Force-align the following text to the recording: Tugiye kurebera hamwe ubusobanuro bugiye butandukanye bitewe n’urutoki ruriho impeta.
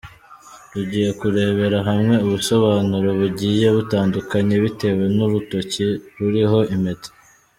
Tugiye 0.71 1.09
kurebera 1.19 1.77
hamwe 1.89 2.15
ubusobanuro 2.25 3.09
bugiye 3.19 3.67
butandukanye 3.75 4.55
bitewe 4.63 5.03
n’urutoki 5.15 5.85
ruriho 6.17 6.59
impeta. 6.75 7.09